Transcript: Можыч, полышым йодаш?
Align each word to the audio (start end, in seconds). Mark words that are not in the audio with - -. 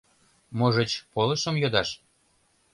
Можыч, 0.57 0.91
полышым 1.13 1.55
йодаш? 1.63 1.89